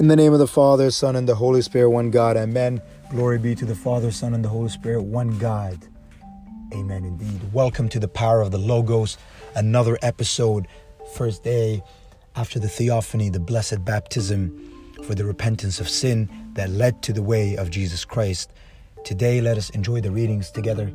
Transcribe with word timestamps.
In 0.00 0.08
the 0.08 0.16
name 0.16 0.32
of 0.32 0.38
the 0.38 0.46
Father, 0.46 0.90
Son, 0.90 1.14
and 1.14 1.28
the 1.28 1.34
Holy 1.34 1.60
Spirit, 1.60 1.90
one 1.90 2.10
God. 2.10 2.34
Amen. 2.34 2.80
Glory 3.10 3.38
be 3.38 3.54
to 3.54 3.66
the 3.66 3.74
Father, 3.74 4.10
Son, 4.10 4.32
and 4.32 4.42
the 4.42 4.48
Holy 4.48 4.70
Spirit, 4.70 5.02
one 5.02 5.38
God. 5.38 5.78
Amen 6.72 7.04
indeed. 7.04 7.52
Welcome 7.52 7.86
to 7.90 8.00
the 8.00 8.08
power 8.08 8.40
of 8.40 8.50
the 8.50 8.56
Logos, 8.56 9.18
another 9.56 9.98
episode, 10.00 10.66
first 11.14 11.44
day 11.44 11.82
after 12.34 12.58
the 12.58 12.66
theophany, 12.66 13.28
the 13.28 13.40
blessed 13.40 13.84
baptism 13.84 14.94
for 15.04 15.14
the 15.14 15.26
repentance 15.26 15.80
of 15.80 15.86
sin 15.86 16.30
that 16.54 16.70
led 16.70 17.02
to 17.02 17.12
the 17.12 17.22
way 17.22 17.56
of 17.56 17.68
Jesus 17.68 18.06
Christ. 18.06 18.54
Today, 19.04 19.42
let 19.42 19.58
us 19.58 19.68
enjoy 19.68 20.00
the 20.00 20.10
readings 20.10 20.50
together. 20.50 20.90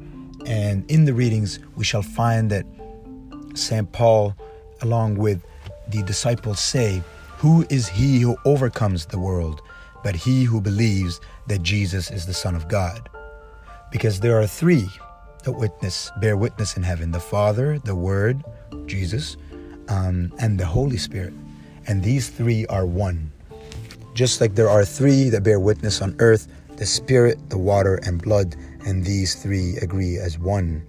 And 0.48 0.84
in 0.90 1.06
the 1.06 1.14
readings, 1.14 1.60
we 1.76 1.84
shall 1.84 2.02
find 2.02 2.50
that 2.50 2.66
St. 3.54 3.92
Paul, 3.92 4.36
along 4.82 5.18
with 5.18 5.46
the 5.90 6.02
disciples, 6.02 6.60
say, 6.60 7.04
Who 7.38 7.66
is 7.70 7.88
he 7.88 8.22
who 8.22 8.38
overcomes 8.46 9.06
the 9.06 9.20
world 9.20 9.62
but 10.04 10.16
he 10.16 10.44
who 10.44 10.62
believes 10.62 11.20
that 11.48 11.64
Jesus 11.64 12.12
is 12.12 12.26
the 12.26 12.34
Son 12.34 12.56
of 12.56 12.68
God? 12.68 13.10
Because 13.92 14.20
there 14.20 14.40
are 14.40 14.48
three 14.48 14.88
that 15.44 15.52
witness, 15.52 16.12
bear 16.22 16.38
witness 16.38 16.78
in 16.78 16.84
heaven 16.84 17.12
the 17.12 17.20
Father, 17.20 17.78
the 17.80 17.96
Word, 17.96 18.44
Jesus, 18.86 19.38
um, 19.90 20.34
and 20.40 20.60
the 20.60 20.66
Holy 20.66 20.98
Spirit. 20.98 21.34
And 21.88 22.04
these 22.04 22.30
three 22.30 22.66
are 22.68 22.86
one. 22.86 23.32
Just 24.14 24.42
like 24.42 24.56
there 24.56 24.70
are 24.70 24.86
three 24.86 25.30
that 25.30 25.44
bear 25.44 25.60
witness 25.60 26.02
on 26.02 26.16
earth 26.20 26.48
the 26.78 26.86
Spirit, 26.86 27.50
the 27.50 27.58
water, 27.58 27.96
and 28.04 28.22
blood, 28.22 28.56
and 28.86 29.06
these 29.06 29.36
three 29.36 29.78
agree 29.78 30.18
as 30.18 30.38
one. 30.38 30.86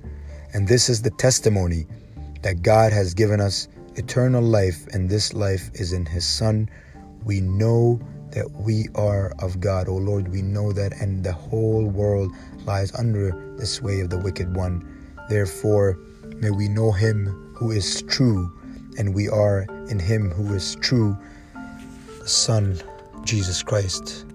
And 0.53 0.67
this 0.67 0.89
is 0.89 1.03
the 1.03 1.11
testimony 1.11 1.87
that 2.43 2.63
God 2.63 2.93
has 2.93 3.15
given 3.15 3.41
us 3.41 3.69
eternal 3.97 4.43
life, 4.43 4.87
and 4.93 5.09
this 5.09 5.33
life 5.33 5.71
is 5.75 5.93
in 5.93 6.07
His 6.07 6.27
Son. 6.27 6.69
We 7.25 7.41
know 7.41 8.01
that 8.31 8.51
we 8.51 8.89
are 8.95 9.33
of 9.41 9.61
God, 9.61 9.89
O 9.89 9.93
oh 9.93 9.97
Lord. 9.97 10.29
We 10.29 10.43
know 10.43 10.73
that, 10.73 10.93
and 11.01 11.25
the 11.25 11.33
whole 11.33 11.87
world 11.87 12.33
lies 12.65 12.95
under 12.95 13.31
the 13.57 13.67
sway 13.67 14.01
of 14.01 14.11
the 14.11 14.19
wicked 14.19 14.55
one. 14.55 14.87
Therefore, 15.29 15.99
may 16.37 16.51
we 16.51 16.69
know 16.69 16.93
Him 16.93 17.55
who 17.55 17.71
is 17.71 18.03
true, 18.03 18.53
and 18.99 19.15
we 19.15 19.29
are 19.29 19.67
in 19.89 19.99
Him 19.99 20.31
who 20.31 20.55
is 20.55 20.77
true, 20.77 21.17
the 22.21 22.29
Son, 22.29 22.79
Jesus 23.25 23.63
Christ, 23.63 24.27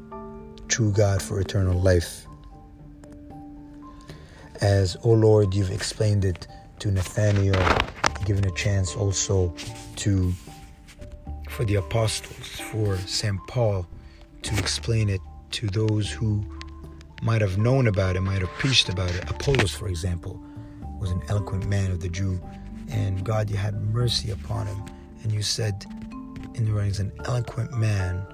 true 0.67 0.91
God 0.91 1.21
for 1.21 1.39
eternal 1.39 1.79
life. 1.79 2.25
As, 4.61 4.95
O 4.97 5.11
oh 5.11 5.13
Lord, 5.13 5.53
you've 5.53 5.71
explained 5.71 6.23
it 6.23 6.47
to 6.79 6.91
Nathaniel, 6.91 7.55
given 8.25 8.45
a 8.45 8.51
chance 8.51 8.95
also 8.95 9.53
to 9.97 10.33
for 11.49 11.65
the 11.65 11.75
apostles, 11.75 12.59
for 12.71 12.97
St. 12.99 13.37
Paul 13.47 13.85
to 14.43 14.57
explain 14.57 15.09
it 15.09 15.19
to 15.51 15.67
those 15.67 16.09
who 16.09 16.43
might 17.21 17.41
have 17.41 17.57
known 17.57 17.87
about 17.87 18.15
it, 18.15 18.21
might 18.21 18.39
have 18.39 18.49
preached 18.51 18.89
about 18.89 19.09
it. 19.11 19.29
Apollos, 19.29 19.71
for 19.73 19.87
example, 19.87 20.41
was 20.99 21.11
an 21.11 21.21
eloquent 21.27 21.67
man 21.67 21.91
of 21.91 21.99
the 21.99 22.09
Jew, 22.09 22.41
and 22.89 23.23
God, 23.23 23.49
you 23.49 23.57
had 23.57 23.75
mercy 23.93 24.31
upon 24.31 24.67
him. 24.67 24.83
And 25.23 25.31
you 25.31 25.43
said 25.43 25.85
in 26.55 26.65
the 26.65 26.71
writings, 26.71 26.99
an 26.99 27.11
eloquent 27.25 27.77
man 27.77 28.25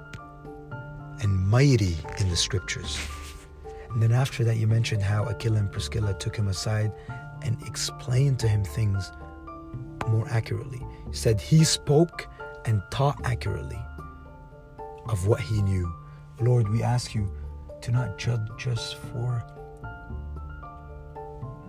and 1.21 1.47
mighty 1.47 1.97
in 2.19 2.29
the 2.29 2.35
scriptures. 2.35 2.97
And 3.89 4.01
then 4.01 4.11
after 4.11 4.43
that, 4.43 4.57
you 4.57 4.67
mentioned 4.67 5.01
how 5.01 5.25
Aquila 5.25 5.57
and 5.57 5.71
Priscilla 5.71 6.13
took 6.13 6.35
him 6.35 6.47
aside 6.47 6.91
and 7.41 7.57
explained 7.63 8.39
to 8.39 8.47
him 8.47 8.63
things 8.63 9.11
more 10.07 10.27
accurately. 10.29 10.81
Said 11.11 11.39
he 11.39 11.63
spoke 11.63 12.27
and 12.65 12.81
taught 12.91 13.19
accurately 13.23 13.79
of 15.07 15.27
what 15.27 15.39
he 15.39 15.61
knew. 15.61 15.93
Lord, 16.41 16.69
we 16.69 16.83
ask 16.83 17.15
you 17.15 17.31
to 17.81 17.91
not 17.91 18.17
judge 18.17 18.67
us 18.67 18.93
for 18.93 19.43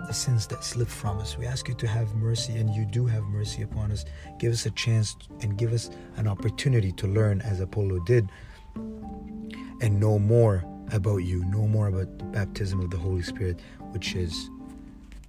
the 0.07 0.15
sins 0.15 0.47
that 0.47 0.65
slip 0.65 0.89
from 0.89 1.19
us. 1.19 1.37
We 1.37 1.47
ask 1.47 1.69
you 1.69 1.75
to 1.75 1.87
have 1.87 2.15
mercy, 2.15 2.55
and 2.57 2.71
you 2.75 2.87
do 2.87 3.05
have 3.07 3.23
mercy 3.25 3.63
upon 3.63 3.93
us. 3.93 4.05
Give 4.39 4.53
us 4.53 4.65
a 4.67 4.71
chance 4.71 5.17
and 5.43 5.57
give 5.57 5.73
us 5.73 5.91
an 6.17 6.27
opportunity 6.27 6.93
to 6.93 7.07
learn 7.07 7.43
as 7.43 7.61
Apollo 7.61 8.01
did 8.01 8.29
and 8.75 10.01
know 10.01 10.19
more 10.19 10.65
about 10.93 11.19
you, 11.19 11.45
know 11.45 11.67
more 11.69 11.89
about 11.89 12.19
the 12.19 12.25
baptism 12.25 12.81
of 12.81 12.91
the 12.91 12.97
Holy 12.97 13.23
Spirit, 13.23 13.61
which 13.91 14.15
is 14.15 14.51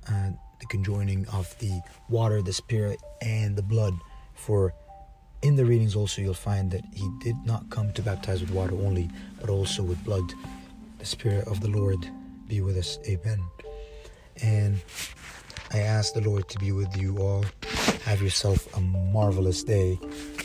uh, 0.09 0.29
the 0.59 0.65
conjoining 0.67 1.27
of 1.29 1.57
the 1.59 1.81
water, 2.09 2.41
the 2.41 2.53
Spirit, 2.53 2.99
and 3.21 3.55
the 3.55 3.63
blood. 3.63 3.93
For 4.35 4.73
in 5.41 5.55
the 5.55 5.65
readings 5.65 5.95
also 5.95 6.21
you'll 6.21 6.33
find 6.33 6.71
that 6.71 6.83
he 6.93 7.09
did 7.21 7.35
not 7.45 7.69
come 7.69 7.93
to 7.93 8.01
baptize 8.01 8.41
with 8.41 8.51
water 8.51 8.75
only, 8.75 9.09
but 9.39 9.49
also 9.49 9.83
with 9.83 10.03
blood. 10.03 10.33
The 10.99 11.05
Spirit 11.05 11.47
of 11.47 11.61
the 11.61 11.69
Lord 11.69 11.99
be 12.47 12.61
with 12.61 12.77
us. 12.77 12.99
Amen. 13.07 13.39
And 14.41 14.81
I 15.71 15.79
ask 15.79 16.13
the 16.13 16.21
Lord 16.21 16.49
to 16.49 16.59
be 16.59 16.71
with 16.71 16.97
you 16.97 17.17
all. 17.19 17.45
Have 18.05 18.21
yourself 18.21 18.75
a 18.75 18.81
marvelous 18.81 19.63
day, 19.63 19.99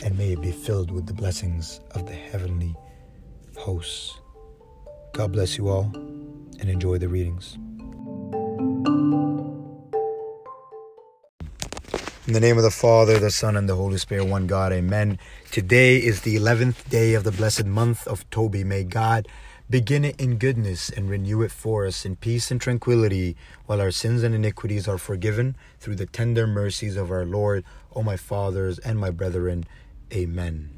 and 0.05 0.19
may 0.19 0.33
it 0.33 0.43
be 0.43 0.53
filled 0.53 0.91
with 0.91 1.07
the 1.07 1.15
blessings 1.15 1.81
of 1.93 2.07
the 2.07 2.13
heavenly 2.13 2.75
hosts. 3.57 4.19
God 5.13 5.33
bless 5.33 5.57
you 5.57 5.69
all, 5.69 5.91
and 5.95 6.69
enjoy 6.69 6.99
the 6.99 7.09
readings. 7.09 7.57
In 12.27 12.33
the 12.33 12.41
name 12.41 12.57
of 12.57 12.63
the 12.63 12.71
Father, 12.71 13.19
the 13.19 13.31
Son, 13.31 13.55
and 13.55 13.69
the 13.69 13.77
Holy 13.77 13.99
Spirit, 13.99 14.25
one 14.25 14.47
God, 14.47 14.73
amen. 14.73 15.19
Today 15.51 15.99
is 15.99 16.23
the 16.23 16.37
11th 16.37 16.89
day 16.89 17.13
of 17.13 17.23
the 17.23 17.31
blessed 17.31 17.67
month 17.67 18.07
of 18.07 18.29
Toby. 18.31 18.65
May 18.65 18.83
God 18.83 19.29
begin 19.69 20.07
it 20.07 20.19
in 20.19 20.39
goodness 20.39 20.89
and 20.89 21.11
renew 21.11 21.43
it 21.43 21.51
for 21.51 21.85
us 21.85 22.07
in 22.07 22.17
peace 22.17 22.51
and 22.51 22.59
tranquility, 22.59 23.37
while 23.67 23.79
our 23.79 23.91
sins 23.91 24.23
and 24.23 24.35
iniquities 24.35 24.89
are 24.89 24.97
forgiven 24.97 25.55
through 25.79 25.97
the 25.97 26.07
tender 26.07 26.47
mercies 26.47 26.97
of 26.97 27.11
our 27.11 27.27
Lord, 27.27 27.63
O 27.95 28.03
my 28.03 28.17
fathers 28.17 28.79
and 28.79 28.99
my 28.99 29.11
brethren. 29.11 29.67
Amen. 30.11 30.71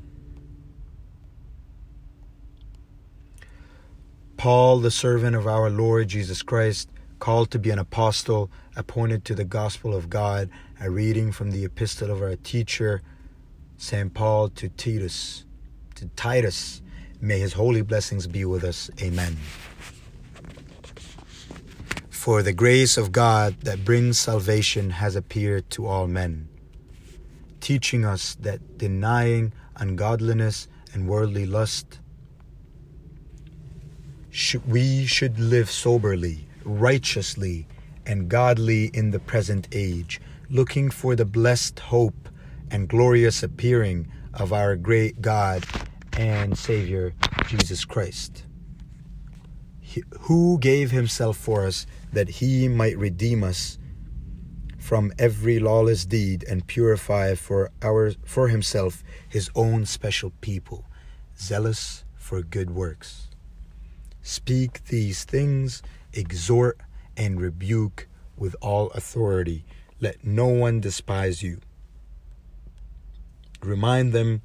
Paul, 4.36 4.80
the 4.80 4.90
servant 4.90 5.36
of 5.36 5.46
our 5.46 5.70
Lord 5.70 6.08
Jesus 6.08 6.42
Christ, 6.42 6.90
called 7.20 7.52
to 7.52 7.60
be 7.60 7.70
an 7.70 7.78
apostle, 7.78 8.50
appointed 8.76 9.24
to 9.24 9.34
the 9.34 9.44
gospel 9.44 9.94
of 9.94 10.10
God, 10.10 10.50
a 10.80 10.90
reading 10.90 11.32
from 11.32 11.50
the 11.50 11.64
epistle 11.64 12.10
of 12.10 12.22
our 12.22 12.36
teacher, 12.36 13.02
St. 13.78 14.12
Paul 14.12 14.50
to 14.50 14.68
Titus, 14.68 15.44
to 15.94 16.06
Titus. 16.16 16.82
May 17.20 17.40
his 17.40 17.54
holy 17.54 17.82
blessings 17.82 18.26
be 18.26 18.44
with 18.44 18.62
us. 18.62 18.90
Amen. 19.00 19.38
For 22.10 22.42
the 22.42 22.52
grace 22.52 22.96
of 22.96 23.12
God 23.12 23.60
that 23.62 23.84
brings 23.84 24.18
salvation 24.18 24.90
has 24.90 25.16
appeared 25.16 25.70
to 25.70 25.86
all 25.86 26.06
men, 26.06 26.48
teaching 27.60 28.04
us 28.04 28.34
that 28.40 28.78
denying 28.78 29.52
ungodliness 29.76 30.68
and 30.92 31.08
worldly 31.08 31.46
lust, 31.46 32.00
we 34.66 35.06
should 35.06 35.38
live 35.38 35.70
soberly, 35.70 36.46
righteously, 36.64 37.66
and 38.06 38.28
godly 38.28 38.86
in 38.94 39.10
the 39.10 39.18
present 39.18 39.68
age, 39.72 40.20
looking 40.48 40.90
for 40.90 41.16
the 41.16 41.24
blessed 41.24 41.78
hope 41.80 42.28
and 42.70 42.88
glorious 42.88 43.42
appearing 43.42 44.10
of 44.34 44.52
our 44.52 44.76
great 44.76 45.20
God 45.20 45.64
and 46.16 46.56
Savior, 46.56 47.12
Jesus 47.48 47.84
Christ, 47.84 48.44
who 50.20 50.58
gave 50.58 50.90
himself 50.90 51.36
for 51.36 51.66
us 51.66 51.86
that 52.12 52.28
he 52.28 52.68
might 52.68 52.96
redeem 52.96 53.44
us 53.44 53.78
from 54.78 55.12
every 55.18 55.58
lawless 55.58 56.06
deed 56.06 56.44
and 56.44 56.66
purify 56.66 57.34
for 57.34 57.70
our 57.82 58.12
for 58.24 58.48
himself 58.48 59.02
his 59.28 59.50
own 59.56 59.84
special 59.84 60.32
people 60.40 60.84
zealous 61.38 62.04
for 62.14 62.42
good 62.42 62.70
works. 62.70 63.28
Speak 64.22 64.84
these 64.84 65.24
things 65.24 65.82
exhort 66.12 66.78
and 67.16 67.40
rebuke 67.40 68.08
with 68.36 68.54
all 68.60 68.90
authority 68.90 69.64
let 70.00 70.24
no 70.24 70.46
one 70.46 70.80
despise 70.80 71.42
you. 71.42 71.58
Remind 73.62 74.12
them 74.12 74.42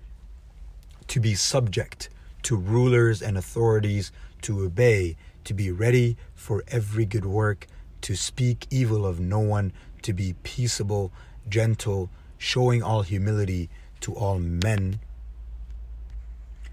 to 1.07 1.19
be 1.19 1.35
subject 1.35 2.09
to 2.43 2.55
rulers 2.55 3.21
and 3.21 3.37
authorities, 3.37 4.11
to 4.43 4.61
obey, 4.61 5.17
to 5.43 5.53
be 5.53 5.69
ready 5.69 6.15
for 6.33 6.63
every 6.69 7.05
good 7.05 7.25
work, 7.25 7.67
to 8.01 8.15
speak 8.15 8.65
evil 8.69 9.05
of 9.05 9.19
no 9.19 9.39
one, 9.39 9.73
to 10.03 10.13
be 10.13 10.33
peaceable, 10.43 11.11
gentle, 11.49 12.09
showing 12.37 12.81
all 12.81 13.01
humility 13.01 13.69
to 13.99 14.13
all 14.15 14.39
men. 14.39 14.99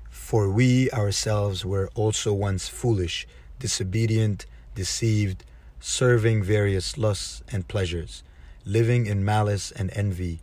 For 0.09 0.49
we 0.49 0.91
ourselves 0.93 1.65
were 1.65 1.91
also 1.95 2.33
once 2.33 2.69
foolish, 2.69 3.27
disobedient, 3.59 4.47
deceived, 4.75 5.45
serving 5.81 6.43
various 6.43 6.99
lusts 6.99 7.43
and 7.51 7.69
pleasures 7.69 8.23
living 8.69 9.07
in 9.07 9.25
malice 9.25 9.71
and 9.71 9.91
envy, 9.95 10.41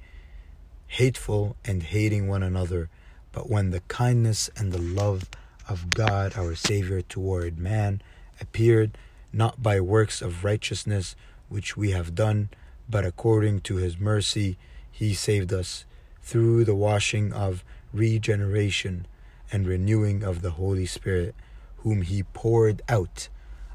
hateful 0.87 1.55
and 1.63 1.83
hating 1.83 2.27
one 2.27 2.41
another. 2.41 2.89
But 3.31 3.49
when 3.49 3.69
the 3.69 3.81
kindness 3.81 4.49
and 4.57 4.71
the 4.71 4.81
love 4.81 5.29
of 5.69 5.91
God 5.91 6.35
our 6.35 6.55
Savior 6.55 7.03
toward 7.03 7.59
man 7.59 8.01
appeared 8.41 8.97
not 9.31 9.61
by 9.61 9.79
works 9.79 10.23
of 10.23 10.43
righteousness 10.43 11.15
which 11.47 11.77
we 11.77 11.91
have 11.91 12.15
done, 12.15 12.49
but 12.89 13.05
according 13.05 13.61
to 13.61 13.75
his 13.75 13.99
mercy 13.99 14.57
he 14.91 15.13
saved 15.13 15.53
us 15.53 15.85
through 16.23 16.63
the 16.65 16.75
washing 16.75 17.31
of 17.31 17.63
regeneration 17.93 19.05
and 19.51 19.67
renewing 19.67 20.23
of 20.23 20.41
the 20.41 20.51
Holy 20.51 20.87
Spirit, 20.87 21.35
whom 21.77 22.01
he 22.01 22.23
poured 22.23 22.81
out 22.89 23.29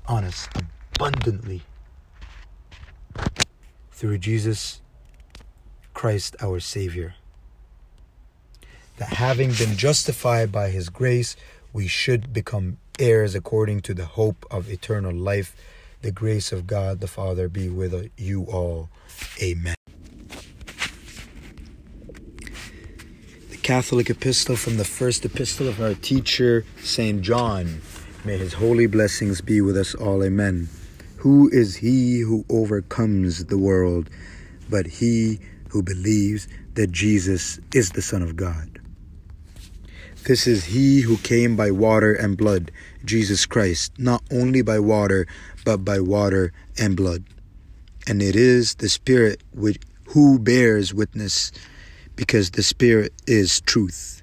on 0.06 0.24
us 0.24 0.48
abundantly 1.00 1.62
through 3.90 4.18
Jesus 4.18 4.82
Christ 5.94 6.36
our 6.42 6.60
Savior. 6.60 7.14
That 8.98 9.14
having 9.14 9.50
been 9.52 9.78
justified 9.78 10.52
by 10.52 10.68
his 10.68 10.90
grace, 10.90 11.36
we 11.72 11.88
should 11.88 12.34
become 12.34 12.76
heirs 12.98 13.34
according 13.34 13.80
to 13.82 13.94
the 13.94 14.04
hope 14.04 14.44
of 14.50 14.68
eternal 14.68 15.14
life. 15.14 15.56
The 16.02 16.12
grace 16.12 16.52
of 16.52 16.66
God 16.66 17.00
the 17.00 17.08
Father 17.08 17.48
be 17.48 17.70
with 17.70 18.10
you 18.18 18.44
all. 18.44 18.90
Amen. 19.42 19.76
The 23.48 23.56
Catholic 23.62 24.10
epistle 24.10 24.56
from 24.56 24.76
the 24.76 24.84
first 24.84 25.24
epistle 25.24 25.66
of 25.66 25.80
our 25.80 25.94
teacher, 25.94 26.66
St. 26.82 27.22
John. 27.22 27.80
May 28.22 28.36
his 28.36 28.52
holy 28.52 28.86
blessings 28.86 29.40
be 29.40 29.62
with 29.62 29.78
us 29.78 29.94
all. 29.94 30.22
Amen. 30.22 30.68
Who 31.20 31.50
is 31.50 31.76
he 31.76 32.20
who 32.20 32.46
overcomes 32.48 33.44
the 33.44 33.58
world 33.58 34.08
but 34.70 34.86
he 34.86 35.38
who 35.68 35.82
believes 35.82 36.48
that 36.74 36.92
Jesus 36.92 37.60
is 37.74 37.90
the 37.90 38.00
Son 38.00 38.22
of 38.22 38.36
God? 38.36 38.80
This 40.24 40.46
is 40.46 40.64
he 40.64 41.02
who 41.02 41.18
came 41.18 41.56
by 41.56 41.72
water 41.72 42.14
and 42.14 42.38
blood, 42.38 42.70
Jesus 43.04 43.44
Christ, 43.44 43.92
not 43.98 44.22
only 44.32 44.62
by 44.62 44.78
water, 44.78 45.26
but 45.62 45.84
by 45.84 46.00
water 46.00 46.54
and 46.78 46.96
blood. 46.96 47.24
And 48.06 48.22
it 48.22 48.34
is 48.34 48.76
the 48.76 48.88
Spirit 48.88 49.42
which, 49.52 49.76
who 50.06 50.38
bears 50.38 50.94
witness, 50.94 51.52
because 52.16 52.52
the 52.52 52.62
Spirit 52.62 53.12
is 53.26 53.60
truth. 53.60 54.22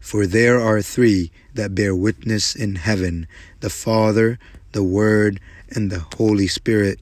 For 0.00 0.26
there 0.26 0.58
are 0.58 0.80
three 0.80 1.30
that 1.52 1.74
bear 1.74 1.94
witness 1.94 2.54
in 2.54 2.76
heaven 2.76 3.28
the 3.60 3.68
Father, 3.68 4.38
the 4.72 4.82
Word, 4.82 5.38
and 5.70 5.90
the 5.90 6.04
Holy 6.16 6.46
Spirit, 6.46 7.00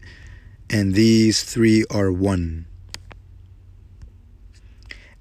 and 0.68 0.94
these 0.94 1.42
three 1.42 1.84
are 1.90 2.12
one. 2.12 2.66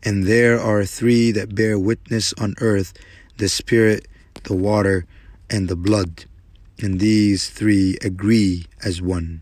And 0.03 0.25
there 0.25 0.59
are 0.59 0.85
three 0.85 1.31
that 1.31 1.55
bear 1.55 1.79
witness 1.79 2.33
on 2.33 2.55
earth 2.61 2.93
the 3.37 3.49
Spirit, 3.49 4.07
the 4.43 4.55
water, 4.55 5.05
and 5.49 5.67
the 5.67 5.75
blood. 5.75 6.25
And 6.81 6.99
these 6.99 7.49
three 7.49 7.97
agree 8.01 8.65
as 8.83 9.01
one. 9.01 9.41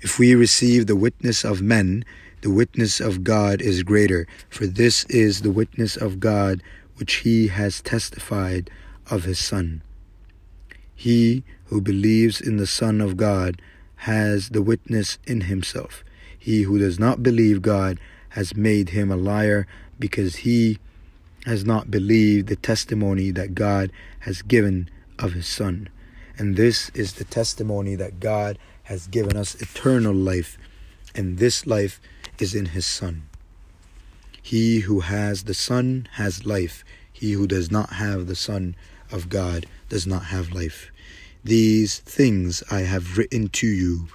If 0.00 0.18
we 0.18 0.34
receive 0.34 0.86
the 0.86 0.96
witness 0.96 1.44
of 1.44 1.60
men, 1.60 2.04
the 2.42 2.50
witness 2.50 3.00
of 3.00 3.22
God 3.22 3.60
is 3.60 3.82
greater, 3.82 4.26
for 4.48 4.66
this 4.66 5.04
is 5.04 5.42
the 5.42 5.50
witness 5.50 5.96
of 5.96 6.20
God 6.20 6.62
which 6.96 7.16
he 7.16 7.48
has 7.48 7.82
testified 7.82 8.70
of 9.10 9.24
his 9.24 9.38
Son. 9.38 9.82
He 11.00 11.44
who 11.68 11.80
believes 11.80 12.42
in 12.42 12.58
the 12.58 12.66
Son 12.66 13.00
of 13.00 13.16
God 13.16 13.62
has 14.04 14.50
the 14.50 14.60
witness 14.60 15.16
in 15.26 15.40
himself. 15.52 16.04
He 16.38 16.64
who 16.64 16.78
does 16.78 16.98
not 16.98 17.22
believe 17.22 17.62
God 17.62 17.98
has 18.36 18.54
made 18.54 18.90
him 18.90 19.10
a 19.10 19.16
liar 19.16 19.66
because 19.98 20.44
he 20.44 20.76
has 21.46 21.64
not 21.64 21.90
believed 21.90 22.48
the 22.48 22.56
testimony 22.56 23.30
that 23.30 23.54
God 23.54 23.90
has 24.28 24.42
given 24.42 24.90
of 25.18 25.32
his 25.32 25.46
Son. 25.46 25.88
And 26.36 26.56
this 26.56 26.90
is 26.90 27.14
the 27.14 27.24
testimony 27.24 27.94
that 27.94 28.20
God 28.20 28.58
has 28.82 29.06
given 29.06 29.38
us 29.38 29.54
eternal 29.54 30.12
life, 30.12 30.58
and 31.14 31.38
this 31.38 31.66
life 31.66 31.98
is 32.38 32.54
in 32.54 32.66
his 32.66 32.84
Son. 32.84 33.22
He 34.42 34.80
who 34.80 35.00
has 35.00 35.44
the 35.44 35.54
Son 35.54 36.08
has 36.16 36.44
life. 36.44 36.84
He 37.10 37.32
who 37.32 37.46
does 37.46 37.70
not 37.70 37.94
have 37.94 38.26
the 38.26 38.36
Son 38.36 38.76
of 39.12 39.28
God 39.28 39.66
does 39.88 40.06
not 40.06 40.24
have 40.24 40.52
life. 40.52 40.90
These 41.44 41.98
things 42.00 42.62
I 42.70 42.80
have 42.80 43.16
written 43.16 43.48
to 43.48 43.66
you 43.66 44.08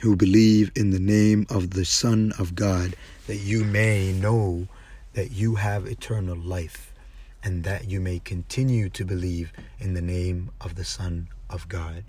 who 0.00 0.16
believe 0.16 0.72
in 0.74 0.90
the 0.90 0.98
name 0.98 1.46
of 1.50 1.70
the 1.70 1.84
Son 1.84 2.32
of 2.38 2.54
God, 2.54 2.96
that 3.26 3.36
you 3.36 3.64
may 3.64 4.12
know 4.12 4.66
that 5.12 5.30
you 5.30 5.56
have 5.56 5.86
eternal 5.86 6.36
life, 6.36 6.92
and 7.44 7.64
that 7.64 7.88
you 7.88 8.00
may 8.00 8.18
continue 8.18 8.88
to 8.88 9.04
believe 9.04 9.52
in 9.78 9.94
the 9.94 10.02
name 10.02 10.50
of 10.60 10.74
the 10.74 10.84
Son 10.84 11.28
of 11.50 11.68
God. 11.68 12.04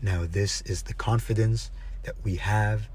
Now, 0.00 0.24
this 0.26 0.62
is 0.62 0.82
the 0.82 0.94
confidence 0.94 1.70
that 2.04 2.14
we 2.24 2.36
have 2.36 2.88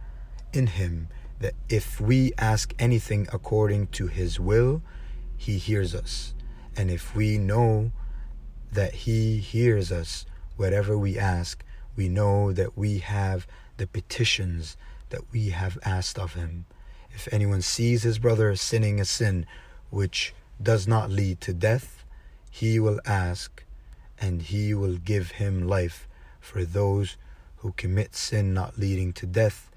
in 0.53 0.67
Him 0.67 1.07
that 1.39 1.53
if 1.69 1.99
we 1.99 2.33
ask 2.37 2.73
anything 2.79 3.27
according 3.33 3.87
to 3.87 4.07
His 4.07 4.39
will, 4.39 4.81
He 5.37 5.57
hears 5.57 5.93
us. 5.95 6.33
And 6.75 6.89
if 6.89 7.15
we 7.15 7.37
know 7.37 7.91
that 8.71 8.93
He 8.93 9.37
hears 9.37 9.91
us, 9.91 10.25
whatever 10.55 10.97
we 10.97 11.17
ask, 11.17 11.63
we 11.95 12.07
know 12.07 12.53
that 12.53 12.77
we 12.77 12.99
have 12.99 13.47
the 13.77 13.87
petitions 13.87 14.77
that 15.09 15.31
we 15.31 15.49
have 15.49 15.77
asked 15.83 16.17
of 16.17 16.33
him. 16.33 16.65
If 17.13 17.27
anyone 17.31 17.61
sees 17.61 18.03
his 18.03 18.19
brother 18.19 18.55
sinning 18.55 18.99
a 18.99 19.05
sin 19.05 19.45
which 19.89 20.33
does 20.61 20.87
not 20.87 21.09
lead 21.09 21.41
to 21.41 21.53
death, 21.53 22.03
he 22.49 22.79
will 22.79 22.99
ask, 23.05 23.63
and 24.19 24.41
he 24.41 24.73
will 24.73 24.97
give 24.97 25.31
him 25.31 25.67
life. 25.67 26.07
For 26.39 26.63
those 26.63 27.17
who 27.57 27.73
commit 27.73 28.15
sin 28.15 28.53
not 28.53 28.77
leading 28.77 29.13
to 29.13 29.25
death, 29.25 29.69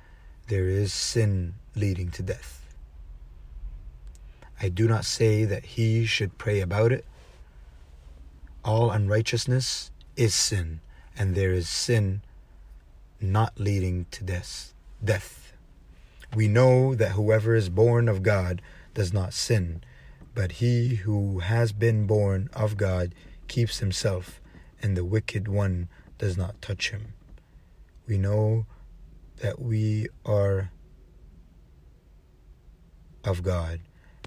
there 0.48 0.68
is 0.68 0.92
sin 0.92 1.54
leading 1.74 2.10
to 2.12 2.22
death. 2.22 2.63
I 4.64 4.70
do 4.70 4.88
not 4.88 5.04
say 5.04 5.44
that 5.44 5.66
he 5.76 6.06
should 6.06 6.38
pray 6.38 6.62
about 6.62 6.90
it. 6.90 7.04
All 8.64 8.90
unrighteousness 8.90 9.90
is 10.16 10.34
sin, 10.34 10.80
and 11.14 11.34
there 11.34 11.52
is 11.52 11.68
sin 11.68 12.22
not 13.20 13.60
leading 13.60 14.06
to 14.12 14.24
death. 14.24 14.72
Death. 15.04 15.52
We 16.34 16.48
know 16.48 16.94
that 16.94 17.10
whoever 17.10 17.54
is 17.54 17.68
born 17.68 18.08
of 18.08 18.22
God 18.22 18.62
does 18.94 19.12
not 19.12 19.34
sin, 19.34 19.82
but 20.34 20.52
he 20.52 20.94
who 20.94 21.40
has 21.40 21.72
been 21.72 22.06
born 22.06 22.48
of 22.54 22.78
God 22.78 23.14
keeps 23.48 23.80
himself, 23.80 24.40
and 24.80 24.96
the 24.96 25.04
wicked 25.04 25.46
one 25.46 25.90
does 26.16 26.38
not 26.38 26.62
touch 26.62 26.88
him. 26.88 27.12
We 28.08 28.16
know 28.16 28.64
that 29.42 29.60
we 29.60 30.08
are 30.24 30.70
of 33.24 33.42
God, 33.42 33.80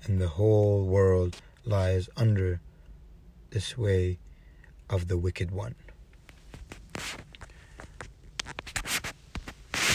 and 0.06 0.22
the 0.22 0.27
whole 0.27 0.86
world 0.86 1.38
lies 1.66 2.10
under 2.16 2.62
the 3.50 3.62
sway 3.62 4.20
of 4.89 5.08
the 5.08 5.18
wicked 5.18 5.51
one. 5.51 5.75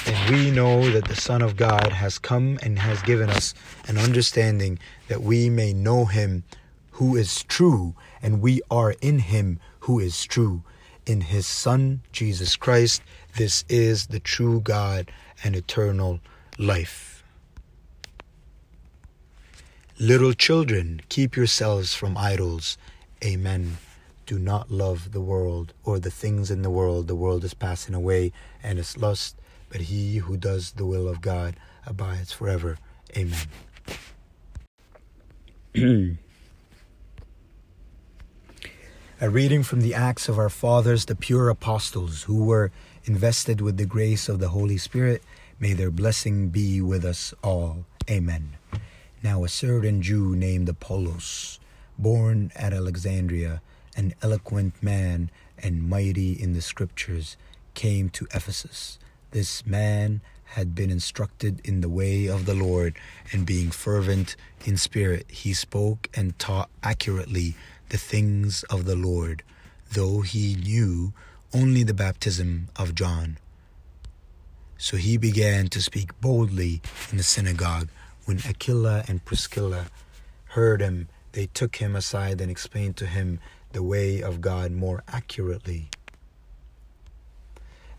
And 0.06 0.30
we 0.30 0.50
know 0.50 0.90
that 0.90 1.08
the 1.08 1.16
Son 1.16 1.42
of 1.42 1.56
God 1.56 1.92
has 1.92 2.18
come 2.18 2.58
and 2.62 2.78
has 2.78 3.00
given 3.02 3.30
us 3.30 3.54
an 3.86 3.98
understanding 3.98 4.78
that 5.08 5.22
we 5.22 5.48
may 5.48 5.72
know 5.72 6.04
him 6.04 6.44
who 6.92 7.16
is 7.16 7.42
true, 7.44 7.94
and 8.20 8.40
we 8.42 8.60
are 8.70 8.94
in 9.00 9.18
him 9.18 9.58
who 9.80 9.98
is 9.98 10.24
true. 10.24 10.62
In 11.06 11.22
his 11.22 11.46
Son, 11.46 12.02
Jesus 12.12 12.56
Christ, 12.56 13.02
this 13.36 13.64
is 13.68 14.08
the 14.08 14.20
true 14.20 14.60
God 14.60 15.10
and 15.42 15.56
eternal 15.56 16.20
life. 16.58 17.21
Little 20.02 20.32
children, 20.32 21.00
keep 21.08 21.36
yourselves 21.36 21.94
from 21.94 22.18
idols. 22.18 22.76
Amen. 23.24 23.76
Do 24.26 24.36
not 24.36 24.68
love 24.68 25.12
the 25.12 25.20
world 25.20 25.74
or 25.84 26.00
the 26.00 26.10
things 26.10 26.50
in 26.50 26.62
the 26.62 26.70
world. 26.70 27.06
The 27.06 27.14
world 27.14 27.44
is 27.44 27.54
passing 27.54 27.94
away 27.94 28.32
and 28.64 28.80
its 28.80 28.96
lust 28.96 29.36
but 29.68 29.82
he 29.82 30.16
who 30.16 30.36
does 30.36 30.72
the 30.72 30.84
will 30.84 31.08
of 31.08 31.20
God 31.20 31.54
abides 31.86 32.32
forever. 32.32 32.78
Amen. 33.16 33.46
A 39.20 39.30
reading 39.30 39.62
from 39.62 39.82
the 39.82 39.94
Acts 39.94 40.28
of 40.28 40.36
our 40.36 40.50
Fathers, 40.50 41.04
the 41.04 41.14
pure 41.14 41.48
apostles, 41.48 42.24
who 42.24 42.42
were 42.44 42.72
invested 43.04 43.60
with 43.60 43.76
the 43.76 43.86
grace 43.86 44.28
of 44.28 44.40
the 44.40 44.48
Holy 44.48 44.78
Spirit. 44.78 45.22
May 45.60 45.74
their 45.74 45.92
blessing 45.92 46.48
be 46.48 46.80
with 46.80 47.04
us 47.04 47.32
all. 47.40 47.86
Amen. 48.10 48.56
Now, 49.22 49.44
a 49.44 49.48
certain 49.48 50.02
Jew 50.02 50.34
named 50.34 50.68
Apollos, 50.68 51.60
born 51.98 52.50
at 52.56 52.72
Alexandria, 52.72 53.62
an 53.96 54.14
eloquent 54.22 54.82
man 54.82 55.30
and 55.58 55.88
mighty 55.88 56.32
in 56.32 56.54
the 56.54 56.62
scriptures, 56.62 57.36
came 57.74 58.10
to 58.10 58.26
Ephesus 58.34 58.98
this 59.32 59.66
man 59.66 60.20
had 60.44 60.74
been 60.74 60.90
instructed 60.90 61.60
in 61.64 61.80
the 61.80 61.88
way 61.88 62.26
of 62.26 62.44
the 62.44 62.54
Lord, 62.54 62.94
and 63.32 63.46
being 63.46 63.70
fervent 63.70 64.36
in 64.66 64.76
spirit, 64.76 65.24
he 65.30 65.54
spoke 65.54 66.10
and 66.14 66.38
taught 66.38 66.68
accurately 66.82 67.56
the 67.88 67.96
things 67.96 68.62
of 68.64 68.84
the 68.84 68.94
Lord, 68.94 69.42
though 69.92 70.20
he 70.20 70.54
knew 70.54 71.14
only 71.54 71.82
the 71.82 71.94
baptism 71.94 72.68
of 72.76 72.94
John. 72.94 73.38
So 74.76 74.98
he 74.98 75.16
began 75.16 75.68
to 75.68 75.80
speak 75.80 76.20
boldly 76.20 76.82
in 77.10 77.16
the 77.16 77.22
synagogue. 77.22 77.88
When 78.24 78.38
Aquila 78.46 79.04
and 79.08 79.24
Priscilla 79.24 79.86
heard 80.50 80.80
him, 80.80 81.08
they 81.32 81.46
took 81.46 81.76
him 81.76 81.96
aside 81.96 82.40
and 82.40 82.50
explained 82.50 82.96
to 82.98 83.06
him 83.06 83.40
the 83.72 83.82
way 83.82 84.22
of 84.22 84.40
God 84.40 84.70
more 84.70 85.02
accurately. 85.08 85.88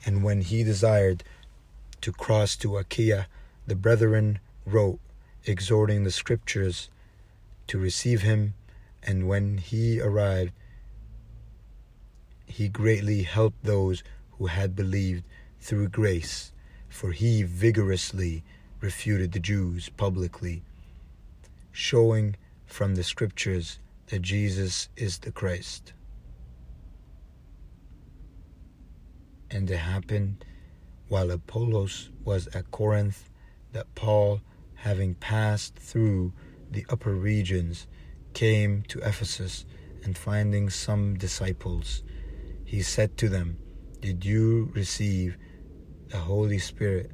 And 0.06 0.24
when 0.24 0.42
he 0.42 0.64
desired 0.64 1.24
to 2.02 2.12
cross 2.12 2.56
to 2.58 2.78
Achaia, 2.78 3.28
the 3.68 3.76
brethren 3.76 4.40
wrote, 4.66 5.00
exhorting 5.46 6.04
the 6.04 6.12
scriptures 6.12 6.90
to 7.68 7.78
receive 7.78 8.22
him. 8.22 8.54
And 9.02 9.28
when 9.28 9.58
he 9.58 10.00
arrived, 10.00 10.54
he 12.46 12.70
greatly 12.70 13.24
helped 13.24 13.64
those 13.64 14.04
who 14.38 14.48
had 14.48 14.76
believed 14.76 15.24
through 15.60 15.90
grace, 15.90 16.52
for 16.88 17.12
he 17.12 17.44
vigorously 17.44 18.44
refuted 18.84 19.32
the 19.32 19.40
Jews 19.40 19.88
publicly, 19.88 20.62
showing 21.72 22.36
from 22.66 22.96
the 22.96 23.04
scriptures 23.04 23.80
that 24.08 24.22
Jesus 24.22 24.90
is 24.98 25.20
the 25.20 25.32
Christ. 25.32 25.94
And 29.50 29.72
it 29.72 29.78
happened 29.78 30.44
while 31.08 31.32
Apollos 31.32 32.10
was 32.26 32.48
at 32.48 32.72
Corinth 32.72 33.30
that 33.72 33.96
Paul, 33.96 34.42
having 34.76 35.16
passed 35.16 35.76
through 35.78 36.34
the 36.70 36.86
upper 36.90 37.14
regions, 37.14 37.88
came 38.34 38.84
to 38.90 39.00
Ephesus, 39.00 39.66
and 40.04 40.18
finding 40.18 40.70
some 40.70 41.16
disciples, 41.16 42.04
he 42.66 42.82
said 42.82 43.16
to 43.20 43.30
them, 43.30 43.58
Did 44.02 44.26
you 44.26 44.72
receive 44.74 45.38
the 46.10 46.18
Holy 46.18 46.60
Spirit 46.60 47.12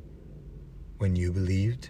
when 1.00 1.16
you 1.16 1.32
believed? 1.32 1.90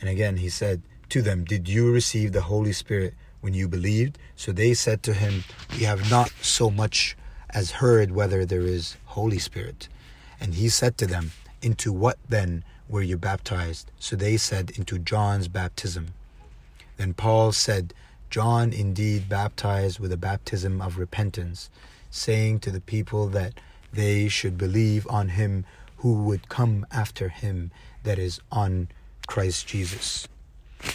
And 0.00 0.10
again 0.10 0.36
he 0.36 0.50
said 0.50 0.82
to 1.08 1.22
them, 1.22 1.44
Did 1.44 1.68
you 1.68 1.90
receive 1.90 2.32
the 2.32 2.42
Holy 2.42 2.72
Spirit 2.72 3.14
when 3.40 3.54
you 3.54 3.68
believed? 3.68 4.18
So 4.36 4.52
they 4.52 4.74
said 4.74 5.02
to 5.04 5.14
him, 5.14 5.44
We 5.78 5.84
have 5.84 6.10
not 6.10 6.30
so 6.42 6.70
much 6.70 7.16
as 7.50 7.70
heard 7.70 8.10
whether 8.10 8.44
there 8.44 8.62
is 8.62 8.96
Holy 9.06 9.38
Spirit. 9.38 9.88
And 10.40 10.54
he 10.54 10.68
said 10.68 10.98
to 10.98 11.06
them, 11.06 11.30
Into 11.62 11.92
what 11.92 12.18
then 12.28 12.64
were 12.88 13.02
you 13.02 13.16
baptized? 13.16 13.90
So 13.98 14.16
they 14.16 14.36
said, 14.36 14.72
Into 14.76 14.98
John's 14.98 15.48
baptism. 15.48 16.08
Then 16.96 17.14
Paul 17.14 17.52
said, 17.52 17.94
John 18.34 18.72
indeed 18.72 19.28
baptized 19.28 20.00
with 20.00 20.10
a 20.10 20.16
baptism 20.16 20.82
of 20.82 20.98
repentance, 20.98 21.70
saying 22.10 22.58
to 22.62 22.72
the 22.72 22.80
people 22.80 23.28
that 23.28 23.52
they 23.92 24.26
should 24.26 24.58
believe 24.58 25.06
on 25.08 25.28
him 25.28 25.64
who 25.98 26.14
would 26.24 26.48
come 26.48 26.84
after 26.90 27.28
him, 27.28 27.70
that 28.02 28.18
is, 28.18 28.40
on 28.50 28.88
Christ 29.28 29.68
Jesus. 29.68 30.26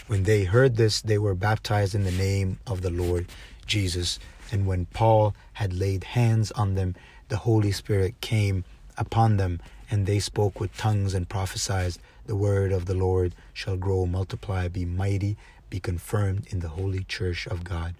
When 0.07 0.23
they 0.23 0.43
heard 0.43 0.75
this, 0.75 0.99
they 0.99 1.17
were 1.17 1.33
baptized 1.33 1.95
in 1.95 2.03
the 2.03 2.11
name 2.11 2.59
of 2.67 2.81
the 2.81 2.89
Lord 2.89 3.27
Jesus. 3.65 4.19
And 4.51 4.67
when 4.67 4.87
Paul 4.87 5.33
had 5.53 5.71
laid 5.71 6.03
hands 6.03 6.51
on 6.51 6.75
them, 6.75 6.93
the 7.29 7.37
Holy 7.37 7.71
Spirit 7.71 8.19
came 8.19 8.65
upon 8.97 9.37
them, 9.37 9.61
and 9.89 10.05
they 10.05 10.19
spoke 10.19 10.59
with 10.59 10.75
tongues 10.75 11.13
and 11.13 11.29
prophesied. 11.29 11.99
The 12.25 12.35
word 12.35 12.73
of 12.73 12.85
the 12.85 12.95
Lord 12.95 13.33
shall 13.53 13.77
grow, 13.77 14.05
multiply, 14.05 14.67
be 14.67 14.83
mighty, 14.83 15.37
be 15.69 15.79
confirmed 15.79 16.47
in 16.49 16.59
the 16.59 16.69
holy 16.69 17.03
church 17.03 17.47
of 17.47 17.63
God. 17.63 17.95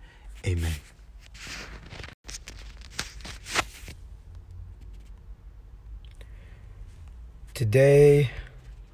Amen. 0.46 0.76
Today, 7.54 8.32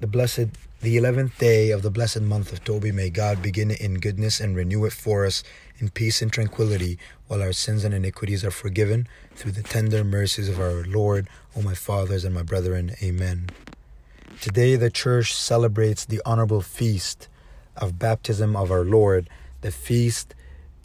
the 0.00 0.06
blessed 0.06 0.48
the 0.80 0.96
eleventh 0.96 1.38
day 1.38 1.70
of 1.70 1.82
the 1.82 1.90
blessed 1.90 2.20
month 2.20 2.52
of 2.52 2.62
Toby, 2.62 2.92
may 2.92 3.10
God 3.10 3.42
begin 3.42 3.70
it 3.70 3.80
in 3.80 3.94
goodness 3.94 4.40
and 4.40 4.54
renew 4.54 4.84
it 4.84 4.92
for 4.92 5.24
us 5.24 5.42
in 5.78 5.88
peace 5.88 6.20
and 6.20 6.30
tranquility, 6.30 6.98
while 7.28 7.42
our 7.42 7.52
sins 7.52 7.82
and 7.82 7.94
iniquities 7.94 8.44
are 8.44 8.50
forgiven 8.50 9.08
through 9.34 9.52
the 9.52 9.62
tender 9.62 10.04
mercies 10.04 10.48
of 10.48 10.60
our 10.60 10.84
Lord, 10.84 11.28
O 11.56 11.62
my 11.62 11.74
fathers 11.74 12.24
and 12.24 12.34
my 12.34 12.42
brethren. 12.42 12.92
Amen. 13.02 13.48
Today 14.40 14.76
the 14.76 14.90
church 14.90 15.32
celebrates 15.32 16.04
the 16.04 16.20
honorable 16.26 16.60
feast 16.60 17.28
of 17.76 17.98
baptism 17.98 18.56
of 18.56 18.70
our 18.70 18.84
Lord. 18.84 19.28
The 19.60 19.70
feast 19.70 20.34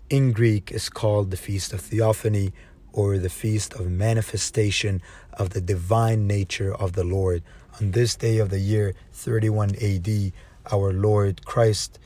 in 0.09 0.31
Greek 0.31 0.71
is 0.71 0.89
called 0.89 1.31
the 1.31 1.37
Feast 1.37 1.73
of 1.73 1.81
Theophany 1.81 2.51
or 2.93 3.17
the 3.17 3.29
Feast 3.29 3.73
of 3.73 3.89
Manifestation 3.89 5.01
of 5.33 5.51
the 5.51 5.61
Divine 5.61 6.27
Nature 6.27 6.75
of 6.75 6.93
the 6.93 7.03
Lord 7.03 7.43
on 7.79 7.91
this 7.91 8.15
day 8.15 8.37
of 8.37 8.49
the 8.49 8.59
year 8.59 8.93
31 9.13 9.75
AD, 9.81 10.33
our 10.71 10.91
Lord 10.91 11.45
Christ, 11.45 11.99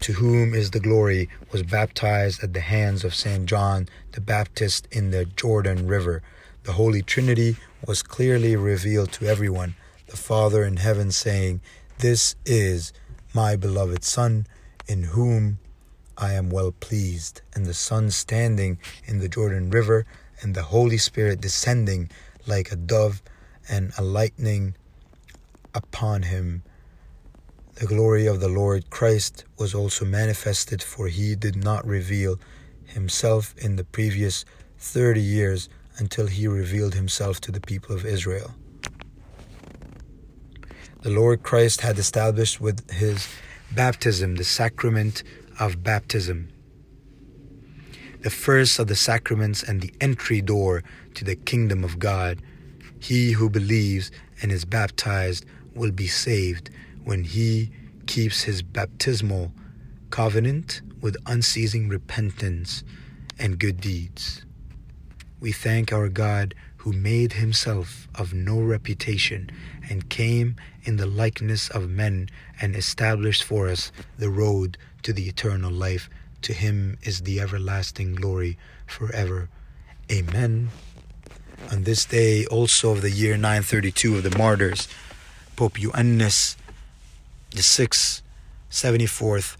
to 0.00 0.14
whom 0.14 0.54
is 0.54 0.72
the 0.72 0.80
glory, 0.80 1.28
was 1.52 1.62
baptized 1.62 2.42
at 2.42 2.52
the 2.52 2.60
hands 2.60 3.04
of 3.04 3.14
St. 3.14 3.46
John 3.46 3.88
the 4.12 4.20
Baptist 4.20 4.88
in 4.90 5.10
the 5.10 5.24
Jordan 5.24 5.86
River. 5.86 6.22
The 6.64 6.72
Holy 6.72 7.02
Trinity 7.02 7.56
was 7.86 8.02
clearly 8.02 8.56
revealed 8.56 9.12
to 9.12 9.26
everyone, 9.26 9.74
the 10.08 10.16
Father 10.16 10.64
in 10.64 10.78
heaven 10.78 11.10
saying, 11.10 11.60
This 11.98 12.36
is 12.44 12.92
my 13.34 13.56
beloved 13.56 14.04
Son, 14.04 14.46
in 14.86 15.02
whom 15.02 15.58
I 16.16 16.34
am 16.34 16.48
well 16.48 16.70
pleased. 16.70 17.42
And 17.54 17.66
the 17.66 17.74
Son 17.74 18.10
standing 18.10 18.78
in 19.04 19.18
the 19.18 19.28
Jordan 19.28 19.70
River, 19.70 20.06
and 20.40 20.54
the 20.54 20.62
Holy 20.62 20.98
Spirit 20.98 21.40
descending 21.40 22.10
like 22.46 22.70
a 22.70 22.76
dove 22.76 23.22
and 23.68 23.92
a 23.98 24.02
lightning 24.02 24.76
upon 25.74 26.22
him. 26.22 26.62
The 27.74 27.86
glory 27.86 28.26
of 28.26 28.38
the 28.38 28.48
Lord 28.48 28.88
Christ 28.90 29.44
was 29.58 29.74
also 29.74 30.04
manifested, 30.04 30.82
for 30.82 31.08
he 31.08 31.34
did 31.34 31.56
not 31.56 31.84
reveal 31.84 32.38
himself 32.86 33.54
in 33.58 33.74
the 33.74 33.84
previous 33.84 34.44
30 34.78 35.20
years 35.20 35.68
until 35.98 36.28
he 36.28 36.46
revealed 36.46 36.94
himself 36.94 37.40
to 37.40 37.50
the 37.50 37.60
people 37.60 37.96
of 37.96 38.04
Israel. 38.04 38.54
The 41.04 41.10
Lord 41.10 41.42
Christ 41.42 41.82
had 41.82 41.98
established 41.98 42.62
with 42.62 42.90
his 42.90 43.28
baptism 43.70 44.36
the 44.36 44.42
sacrament 44.42 45.22
of 45.60 45.82
baptism, 45.82 46.48
the 48.20 48.30
first 48.30 48.78
of 48.78 48.86
the 48.86 48.96
sacraments 48.96 49.62
and 49.62 49.82
the 49.82 49.92
entry 50.00 50.40
door 50.40 50.82
to 51.12 51.22
the 51.22 51.36
kingdom 51.36 51.84
of 51.84 51.98
God. 51.98 52.40
He 53.00 53.32
who 53.32 53.50
believes 53.50 54.10
and 54.40 54.50
is 54.50 54.64
baptized 54.64 55.44
will 55.74 55.90
be 55.90 56.06
saved 56.06 56.70
when 57.04 57.24
he 57.24 57.70
keeps 58.06 58.44
his 58.44 58.62
baptismal 58.62 59.52
covenant 60.08 60.80
with 61.02 61.18
unceasing 61.26 61.90
repentance 61.90 62.82
and 63.38 63.58
good 63.58 63.78
deeds. 63.78 64.46
We 65.38 65.52
thank 65.52 65.92
our 65.92 66.08
God 66.08 66.54
who 66.78 66.94
made 66.94 67.34
himself 67.34 68.08
of 68.14 68.32
no 68.32 68.58
reputation 68.58 69.50
and 69.90 70.08
came 70.08 70.56
in 70.84 70.96
the 70.96 71.06
likeness 71.06 71.68
of 71.68 71.88
men 71.88 72.28
and 72.60 72.76
established 72.76 73.42
for 73.42 73.68
us 73.68 73.90
the 74.18 74.30
road 74.30 74.76
to 75.02 75.12
the 75.12 75.28
eternal 75.28 75.70
life. 75.70 76.08
To 76.42 76.52
him 76.52 76.98
is 77.02 77.22
the 77.22 77.40
everlasting 77.40 78.14
glory 78.14 78.58
forever. 78.86 79.48
Amen. 80.10 80.70
On 81.72 81.84
this 81.84 82.04
day 82.04 82.44
also 82.46 82.92
of 82.92 83.02
the 83.02 83.10
year 83.10 83.36
932 83.36 84.16
of 84.16 84.22
the 84.22 84.36
martyrs, 84.38 84.88
Pope 85.56 85.74
Ioannis 85.74 86.56
the 87.54 87.62
sixth, 87.62 88.20
74th 88.70 89.56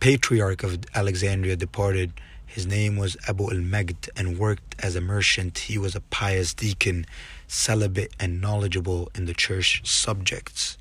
Patriarch 0.00 0.62
of 0.62 0.84
Alexandria 0.94 1.56
departed. 1.56 2.12
His 2.48 2.66
name 2.66 2.96
was 2.96 3.16
Abu 3.28 3.44
al 3.44 3.60
Magd 3.60 4.08
and 4.16 4.38
worked 4.38 4.74
as 4.78 4.96
a 4.96 5.02
merchant. 5.02 5.58
He 5.58 5.76
was 5.76 5.94
a 5.94 6.00
pious 6.00 6.54
deacon, 6.54 7.06
celibate 7.46 8.12
and 8.18 8.40
knowledgeable 8.40 9.10
in 9.14 9.26
the 9.26 9.34
church 9.34 9.86
subjects. 9.86 10.78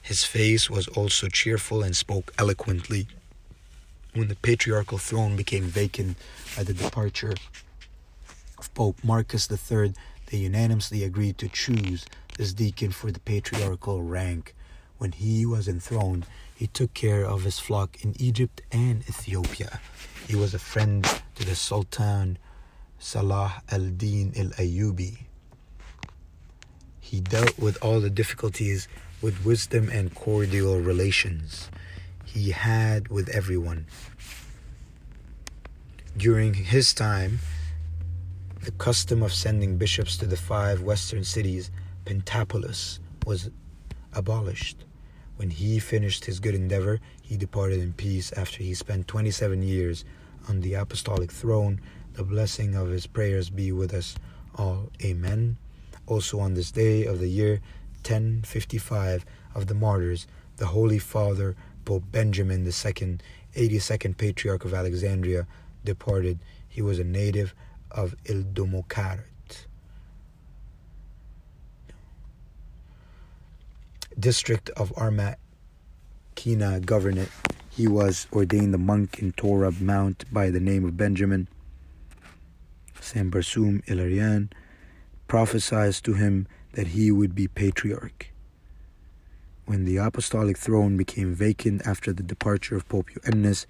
His 0.00 0.24
face 0.24 0.70
was 0.70 0.88
also 0.88 1.28
cheerful 1.28 1.82
and 1.82 1.94
spoke 1.94 2.32
eloquently. 2.38 3.06
When 4.14 4.28
the 4.28 4.34
patriarchal 4.34 4.98
throne 4.98 5.36
became 5.36 5.64
vacant 5.64 6.16
by 6.56 6.64
the 6.64 6.72
departure 6.72 7.34
of 8.58 8.74
Pope 8.74 8.98
Marcus 9.04 9.48
III, 9.48 9.92
they 10.26 10.38
unanimously 10.38 11.04
agreed 11.04 11.36
to 11.38 11.48
choose 11.48 12.06
this 12.38 12.54
deacon 12.54 12.92
for 12.92 13.12
the 13.12 13.20
patriarchal 13.20 14.02
rank. 14.02 14.54
When 14.96 15.12
he 15.12 15.44
was 15.44 15.68
enthroned, 15.68 16.26
He 16.60 16.66
took 16.66 16.92
care 16.92 17.24
of 17.24 17.44
his 17.44 17.58
flock 17.58 18.04
in 18.04 18.14
Egypt 18.20 18.60
and 18.70 19.00
Ethiopia. 19.08 19.80
He 20.28 20.36
was 20.36 20.52
a 20.52 20.58
friend 20.58 21.08
to 21.36 21.46
the 21.46 21.54
Sultan 21.54 22.36
Salah 22.98 23.62
al-Din 23.70 24.34
al-Ayyubi. 24.36 25.20
He 27.00 27.20
dealt 27.22 27.58
with 27.58 27.82
all 27.82 27.98
the 28.00 28.10
difficulties 28.10 28.88
with 29.22 29.42
wisdom 29.42 29.88
and 29.88 30.14
cordial 30.14 30.78
relations 30.78 31.70
he 32.26 32.50
had 32.50 33.08
with 33.08 33.30
everyone. 33.30 33.86
During 36.14 36.52
his 36.52 36.92
time, 36.92 37.38
the 38.60 38.72
custom 38.72 39.22
of 39.22 39.32
sending 39.32 39.78
bishops 39.78 40.18
to 40.18 40.26
the 40.26 40.36
five 40.36 40.82
western 40.82 41.24
cities, 41.24 41.70
Pentapolis, 42.04 43.00
was 43.24 43.48
abolished. 44.12 44.84
When 45.40 45.48
he 45.48 45.78
finished 45.78 46.26
his 46.26 46.38
good 46.38 46.54
endeavor, 46.54 47.00
he 47.22 47.38
departed 47.38 47.80
in 47.80 47.94
peace 47.94 48.30
after 48.34 48.62
he 48.62 48.74
spent 48.74 49.08
27 49.08 49.62
years 49.62 50.04
on 50.50 50.60
the 50.60 50.74
apostolic 50.74 51.32
throne. 51.32 51.80
The 52.12 52.24
blessing 52.24 52.74
of 52.74 52.90
his 52.90 53.06
prayers 53.06 53.48
be 53.48 53.72
with 53.72 53.94
us 53.94 54.16
all. 54.56 54.90
Amen. 55.02 55.56
Also, 56.06 56.40
on 56.40 56.52
this 56.52 56.70
day 56.70 57.06
of 57.06 57.20
the 57.20 57.30
year 57.30 57.62
1055 58.02 59.24
of 59.54 59.66
the 59.66 59.72
martyrs, 59.72 60.26
the 60.58 60.66
Holy 60.66 60.98
Father 60.98 61.56
Pope 61.86 62.04
Benjamin 62.12 62.66
II, 62.66 63.18
82nd 63.56 64.18
Patriarch 64.18 64.66
of 64.66 64.74
Alexandria, 64.74 65.46
departed. 65.86 66.38
He 66.68 66.82
was 66.82 66.98
a 66.98 67.04
native 67.04 67.54
of 67.90 68.14
Ildomokart. 68.24 69.22
District 74.18 74.70
of 74.70 74.92
Armakina 74.96 75.36
Governorate. 76.84 77.30
He 77.70 77.86
was 77.86 78.26
ordained 78.32 78.74
a 78.74 78.78
monk 78.78 79.20
in 79.20 79.32
Torah 79.32 79.72
Mount 79.80 80.24
by 80.32 80.50
the 80.50 80.60
name 80.60 80.84
of 80.84 80.96
Benjamin. 80.96 81.48
Saint 83.00 83.30
Barsoum 83.30 83.84
Ilarian 83.86 84.50
prophesied 85.28 85.94
to 85.94 86.14
him 86.14 86.48
that 86.72 86.88
he 86.88 87.10
would 87.10 87.34
be 87.34 87.48
patriarch. 87.48 88.32
When 89.64 89.84
the 89.84 89.98
apostolic 89.98 90.58
throne 90.58 90.96
became 90.96 91.34
vacant 91.34 91.86
after 91.86 92.12
the 92.12 92.24
departure 92.24 92.76
of 92.76 92.88
Pope 92.88 93.10
Ioannis 93.10 93.66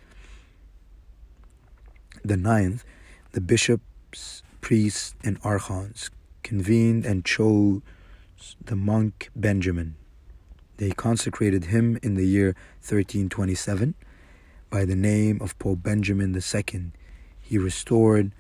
the 2.25 2.37
ninth, 2.37 2.85
the 3.33 3.41
bishops, 3.41 4.43
priests, 4.61 5.15
and 5.23 5.39
archons 5.45 6.11
convened 6.43 7.05
and 7.05 7.25
chose 7.25 7.83
the 8.65 8.77
monk 8.77 9.31
Benjamin. 9.37 9.97
They 10.81 10.93
consecrated 10.93 11.67
him 11.67 11.99
in 12.03 12.15
the 12.15 12.25
year 12.25 12.57
1327 12.79 13.95
by 14.71 14.87
the 14.87 14.97
name 14.97 15.39
of 15.43 15.59
Pope 15.59 15.83
Benjamin 15.83 16.35
II. 16.35 16.93
He 17.39 17.59
restored 17.59 18.33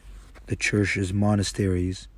the 0.46 0.56
church's 0.56 1.12
monasteries, 1.12 2.08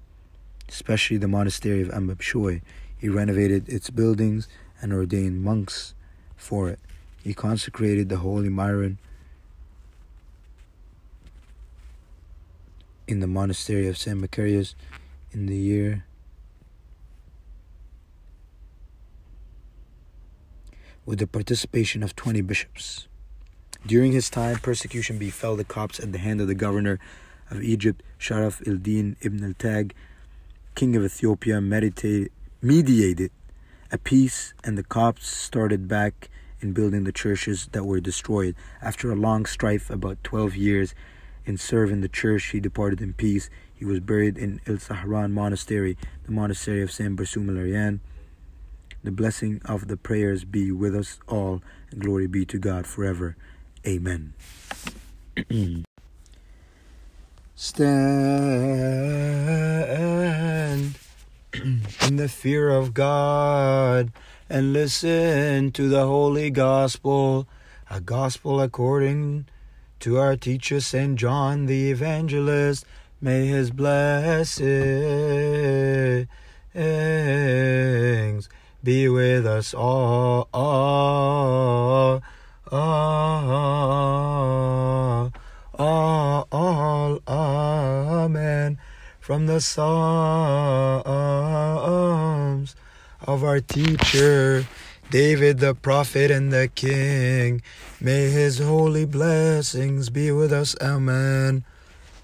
especially 0.68 1.16
the 1.16 1.26
monastery 1.26 1.82
of 1.82 1.88
Anba 1.88 2.14
Bishoy. 2.14 2.62
He 2.96 3.08
renovated 3.08 3.68
its 3.68 3.90
buildings 3.90 4.46
and 4.80 4.92
ordained 4.92 5.42
monks 5.42 5.92
for 6.36 6.68
it. 6.68 6.78
He 7.24 7.34
consecrated 7.34 8.08
the 8.08 8.18
holy 8.18 8.48
Myron 8.48 8.98
in 13.08 13.18
the 13.18 13.26
monastery 13.26 13.88
of 13.88 13.98
St. 13.98 14.20
Macarius 14.20 14.76
in 15.32 15.46
the 15.46 15.56
year 15.56 16.04
with 21.04 21.18
the 21.18 21.26
participation 21.26 22.02
of 22.02 22.14
20 22.16 22.40
bishops. 22.42 23.08
During 23.86 24.12
his 24.12 24.30
time, 24.30 24.58
persecution 24.58 25.18
befell 25.18 25.56
the 25.56 25.64
Copts 25.64 25.98
at 25.98 26.12
the 26.12 26.18
hand 26.18 26.40
of 26.40 26.46
the 26.46 26.54
governor 26.54 27.00
of 27.50 27.62
Egypt, 27.62 28.02
Sharaf 28.18 28.66
il-Din 28.66 29.16
ibn 29.20 29.44
al-Tag, 29.44 29.94
king 30.74 30.94
of 30.96 31.04
Ethiopia, 31.04 31.60
mediated 31.60 33.30
a 33.90 33.98
peace, 33.98 34.54
and 34.62 34.78
the 34.78 34.84
Copts 34.84 35.26
started 35.26 35.88
back 35.88 36.30
in 36.60 36.72
building 36.72 37.04
the 37.04 37.12
churches 37.12 37.68
that 37.72 37.84
were 37.84 38.00
destroyed. 38.00 38.54
After 38.80 39.10
a 39.10 39.16
long 39.16 39.44
strife, 39.46 39.90
about 39.90 40.22
12 40.22 40.54
years, 40.56 40.94
in 41.44 41.56
serving 41.56 42.02
the 42.02 42.08
church, 42.08 42.44
he 42.50 42.60
departed 42.60 43.00
in 43.00 43.14
peace. 43.14 43.50
He 43.74 43.84
was 43.84 43.98
buried 43.98 44.38
in 44.38 44.60
El 44.66 44.76
Sahran 44.76 45.32
Monastery, 45.32 45.98
the 46.24 46.30
monastery 46.30 46.82
of 46.82 46.92
Saint 46.92 47.20
Arian. 47.20 48.00
The 49.04 49.10
blessing 49.10 49.60
of 49.64 49.88
the 49.88 49.96
prayers 49.96 50.44
be 50.44 50.70
with 50.70 50.94
us 50.94 51.18
all, 51.26 51.60
and 51.90 52.00
glory 52.00 52.28
be 52.28 52.44
to 52.44 52.56
God 52.58 52.86
forever. 52.86 53.36
Amen. 53.84 54.34
Stand 57.56 57.92
in 61.52 62.16
the 62.16 62.28
fear 62.28 62.68
of 62.70 62.94
God 62.94 64.12
and 64.48 64.72
listen 64.72 65.72
to 65.72 65.88
the 65.88 66.06
holy 66.06 66.50
gospel, 66.50 67.48
a 67.90 68.00
gospel 68.00 68.60
according 68.60 69.46
to 69.98 70.18
our 70.18 70.36
teacher 70.36 70.80
St. 70.80 71.16
John 71.16 71.66
the 71.66 71.90
Evangelist. 71.90 72.84
May 73.20 73.46
his 73.46 73.72
blessings 73.72 74.48
be 78.82 79.08
with 79.08 79.46
us 79.46 79.74
all. 79.74 80.48
all, 80.52 82.22
all, 85.78 86.48
all, 86.50 87.20
Amen. 87.28 88.78
From 89.20 89.46
the 89.46 89.60
Psalms 89.60 89.86
of 93.20 93.44
our 93.44 93.60
teacher 93.60 94.66
David 95.12 95.58
the 95.58 95.74
prophet 95.74 96.30
and 96.30 96.50
the 96.50 96.68
king. 96.74 97.60
May 98.00 98.30
his 98.30 98.60
holy 98.60 99.04
blessings 99.04 100.08
be 100.08 100.32
with 100.32 100.54
us. 100.54 100.74
Amen. 100.80 101.64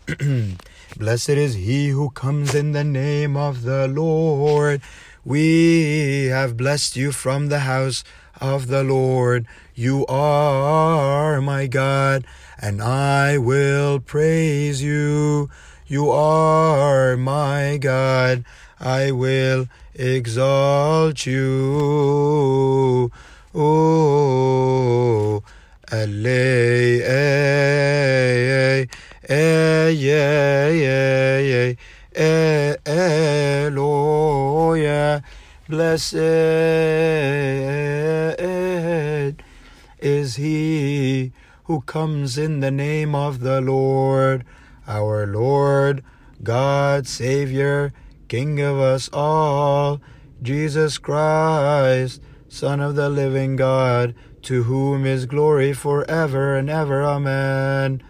Blessed 0.96 1.28
is 1.28 1.54
he 1.54 1.88
who 1.88 2.08
comes 2.08 2.54
in 2.54 2.72
the 2.72 2.84
name 2.84 3.36
of 3.36 3.64
the 3.64 3.86
Lord. 3.88 4.80
We 5.28 6.28
have 6.32 6.56
blessed 6.56 6.96
you 6.96 7.12
from 7.12 7.48
the 7.48 7.58
house 7.58 8.02
of 8.40 8.68
the 8.68 8.82
Lord. 8.82 9.46
You 9.74 10.06
are 10.06 11.42
my 11.42 11.66
God, 11.66 12.24
and 12.58 12.80
I 12.80 13.36
will 13.36 14.00
praise 14.00 14.82
you. 14.82 15.50
You 15.86 16.08
are 16.10 17.14
my 17.18 17.76
God. 17.76 18.46
I 18.80 19.10
will 19.10 19.68
exalt 19.94 21.26
you. 21.26 23.12
Oh, 23.54 25.42
Alley, 25.92 27.02
eh, 27.04 28.86
eh, 29.28 29.88
yeah, 29.90 30.68
yeah, 30.70 31.74
Eloya, 32.18 32.67
blessed 35.68 36.14
is 40.00 40.36
he 40.36 41.32
who 41.64 41.82
comes 41.82 42.38
in 42.38 42.60
the 42.60 42.70
name 42.70 43.14
of 43.14 43.40
the 43.40 43.60
Lord, 43.60 44.44
our 44.86 45.26
Lord, 45.26 46.02
God, 46.42 47.06
Savior, 47.06 47.92
King 48.28 48.60
of 48.60 48.78
us 48.78 49.10
all, 49.12 50.00
Jesus 50.42 50.96
Christ, 50.96 52.22
Son 52.48 52.80
of 52.80 52.94
the 52.94 53.10
living 53.10 53.56
God, 53.56 54.14
to 54.42 54.62
whom 54.62 55.04
is 55.04 55.26
glory 55.26 55.74
forever 55.74 56.56
and 56.56 56.70
ever. 56.70 57.02
Amen. 57.04 58.02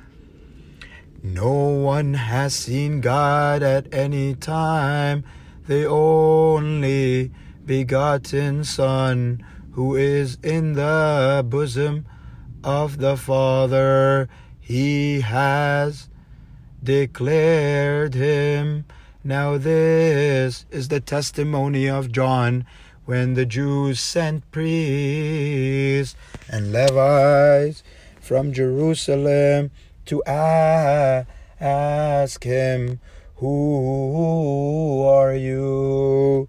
No 1.22 1.52
one 1.52 2.14
has 2.14 2.54
seen 2.54 3.00
God 3.00 3.62
at 3.64 3.92
any 3.92 4.34
time, 4.34 5.24
the 5.66 5.86
only 5.86 7.32
begotten 7.68 8.64
Son, 8.64 9.44
who 9.72 9.94
is 9.94 10.38
in 10.42 10.72
the 10.72 11.44
bosom 11.46 12.06
of 12.64 12.98
the 12.98 13.16
Father. 13.16 14.28
He 14.58 15.20
has 15.20 16.08
declared 16.82 18.14
him 18.14 18.86
now, 19.22 19.58
this 19.58 20.64
is 20.70 20.88
the 20.88 21.00
testimony 21.00 21.86
of 21.86 22.10
John 22.10 22.64
when 23.04 23.34
the 23.34 23.44
Jews 23.44 24.00
sent 24.00 24.50
priests 24.50 26.16
and 26.48 26.72
Levites 26.72 27.82
from 28.18 28.54
Jerusalem 28.54 29.70
to 30.06 30.22
ask 30.24 31.26
him, 32.42 33.00
Who 33.36 35.04
are 35.04 35.34
you? 35.34 36.48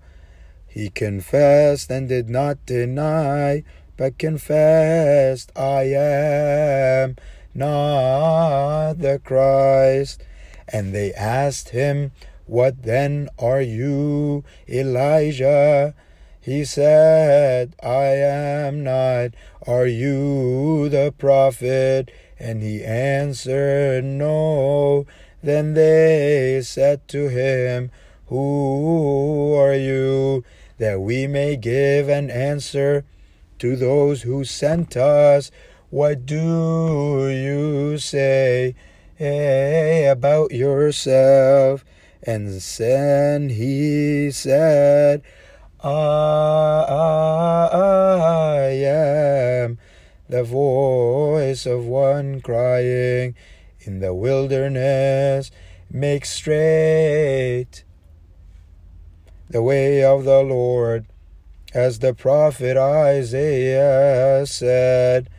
He 0.69 0.89
confessed 0.89 1.89
and 1.89 2.07
did 2.07 2.29
not 2.29 2.63
deny, 2.65 3.63
but 3.97 4.19
confessed, 4.19 5.51
I 5.55 5.83
am 5.83 7.15
not 7.55 8.93
the 8.93 9.19
Christ. 9.23 10.23
And 10.67 10.93
they 10.93 11.11
asked 11.13 11.69
him, 11.69 12.11
What 12.45 12.83
then 12.83 13.29
are 13.39 13.61
you, 13.61 14.43
Elijah? 14.69 15.95
He 16.39 16.63
said, 16.63 17.75
I 17.83 18.05
am 18.05 18.83
not. 18.83 19.31
Are 19.67 19.87
you 19.87 20.87
the 20.87 21.13
prophet? 21.17 22.11
And 22.39 22.61
he 22.61 22.83
answered, 22.83 24.05
No. 24.05 25.07
Then 25.41 25.73
they 25.73 26.61
said 26.63 27.07
to 27.09 27.27
him, 27.27 27.91
Who 28.27 29.55
are 29.55 29.75
you? 29.75 30.43
That 30.79 30.99
we 31.01 31.27
may 31.27 31.55
give 31.55 32.09
an 32.09 32.31
answer 32.31 33.05
to 33.59 33.75
those 33.75 34.23
who 34.23 34.43
sent 34.43 34.97
us. 34.97 35.51
What 35.89 36.25
do 36.25 37.29
you 37.29 37.97
say 37.97 38.75
hey, 39.15 40.07
about 40.07 40.51
yourself? 40.51 41.83
And 42.23 42.47
then 42.47 43.49
he 43.49 44.31
said, 44.31 45.21
I 45.81 45.89
am 48.85 49.77
the 50.29 50.43
voice 50.43 51.65
of 51.65 51.85
one 51.85 52.39
crying 52.39 53.35
in 53.81 53.99
the 53.99 54.13
wilderness, 54.13 55.51
make 55.91 56.23
straight 56.23 57.83
the 59.49 59.63
way 59.63 60.03
of 60.03 60.25
the 60.25 60.43
Lord, 60.43 61.07
as 61.73 61.99
the 61.99 62.13
prophet 62.13 62.77
Isaiah 62.77 64.45
said. 64.45 65.29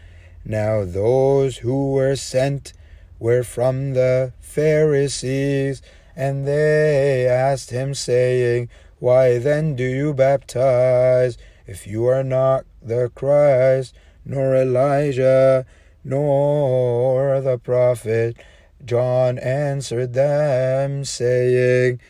Now 0.45 0.85
those 0.85 1.59
who 1.59 1.93
were 1.93 2.17
sent 2.17 2.73
were 3.21 3.45
from 3.45 3.95
the 3.95 4.33
Pharisees, 4.41 5.81
and 6.17 6.47
they 6.47 7.29
asked 7.29 7.71
him, 7.71 7.95
saying, 7.95 8.69
Why 8.99 9.39
then 9.39 9.77
do 9.77 9.85
you 9.85 10.13
baptize, 10.13 11.39
if 11.67 11.87
you 11.87 12.07
are 12.07 12.25
not 12.25 12.65
the 12.83 13.11
Christ, 13.15 13.95
nor 14.25 14.57
Elijah, 14.57 15.67
nor 16.03 17.41
the 17.41 17.59
prophet? 17.59 18.37
John 18.85 19.39
answered 19.39 20.15
them, 20.15 21.05
saying, 21.05 22.01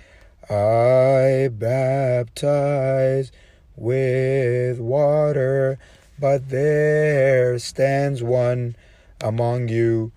I 0.51 1.49
baptize 1.49 3.31
with 3.77 4.81
water, 4.81 5.79
but 6.19 6.49
there 6.49 7.57
stands 7.61 8.21
one 8.21 8.75
among 9.21 9.69
you 9.69 10.11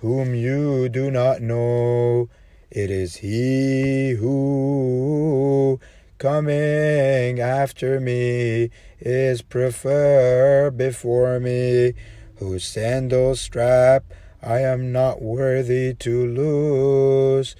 whom 0.00 0.34
you 0.34 0.88
do 0.88 1.10
not 1.10 1.42
know. 1.42 2.30
It 2.70 2.90
is 2.90 3.16
he 3.16 4.12
who, 4.12 5.78
coming 6.16 7.38
after 7.38 8.00
me, 8.00 8.70
is 8.98 9.42
preferred 9.42 10.78
before 10.78 11.38
me, 11.38 11.92
whose 12.36 12.64
sandal 12.64 13.36
strap 13.36 14.04
I 14.42 14.60
am 14.60 14.90
not 14.90 15.20
worthy 15.20 15.92
to 15.92 16.26
loose. 16.26 17.54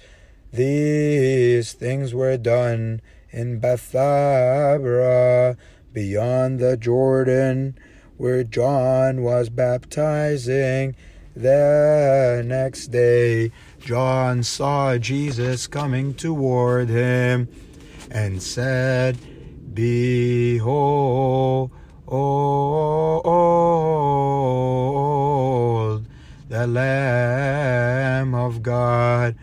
These 0.55 1.73
things 1.73 2.13
were 2.13 2.37
done 2.37 3.01
in 3.29 3.59
Bethabara, 3.59 5.57
beyond 5.91 6.59
the 6.59 6.77
Jordan, 6.77 7.77
where 8.15 8.45
John 8.45 9.21
was 9.21 9.49
baptizing. 9.49 10.95
The 11.35 12.41
next 12.45 12.87
day, 12.87 13.51
John 13.81 14.43
saw 14.43 14.97
Jesus 14.97 15.67
coming 15.67 16.13
toward 16.13 16.87
him 16.87 17.49
and 18.09 18.41
said, 18.41 19.17
Behold, 19.73 21.69
the 26.47 26.65
Lamb 26.65 28.33
of 28.33 28.63
God 28.63 29.35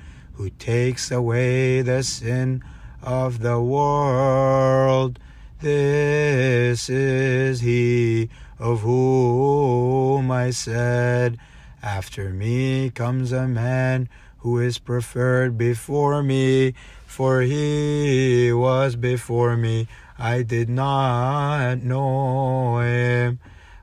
who 0.43 0.51
takes 0.51 1.13
away 1.13 1.83
the 1.83 2.03
sin 2.03 2.61
of 3.01 3.39
the 3.39 3.61
world. 3.61 5.17
This 5.61 6.91
is 6.91 7.61
he 7.61 8.29
of 8.59 8.81
whom 8.81 10.33
I 10.33 10.51
said, 10.51 11.39
After 11.81 12.31
me 12.31 12.91
comes 12.91 13.31
a 13.31 13.47
man 13.47 14.09
who 14.39 14.59
is 14.59 14.81
preferred 14.81 15.57
before 15.57 16.25
me, 16.25 16.75
for 17.07 17.43
he 17.43 18.53
was 18.53 18.97
before 18.97 19.57
me. 19.57 19.87
I 20.19 20.43
did 20.43 20.69
not 20.69 21.85
know 21.85 22.81
him, 22.81 23.39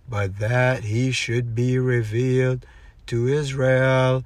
but 0.10 0.40
that 0.40 0.84
he 0.84 1.12
should 1.12 1.56
be 1.56 1.80
revealed 1.80 2.66
to 3.08 3.30
Israel. 3.30 4.26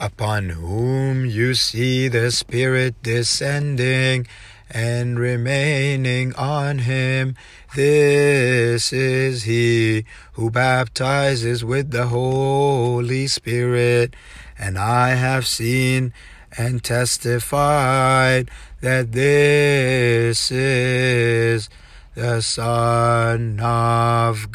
Upon 0.00 0.50
whom 0.50 1.26
you 1.26 1.54
see 1.54 2.08
the 2.08 2.30
Spirit 2.30 3.02
descending 3.02 4.26
and 4.70 5.18
remaining 5.18 6.34
on 6.34 6.78
him, 6.80 7.34
this 7.74 8.92
is 8.92 9.44
he 9.44 10.04
who 10.34 10.50
baptizes 10.50 11.64
with 11.64 11.90
the 11.90 12.06
Holy 12.06 13.26
Spirit. 13.26 14.14
And 14.58 14.78
I 14.78 15.10
have 15.10 15.46
seen 15.46 16.12
and 16.56 16.82
testified 16.82 18.50
that 18.80 19.12
this 19.12 20.50
is 20.50 21.68
the 22.14 22.40
Son 22.40 23.60
of 23.60 24.50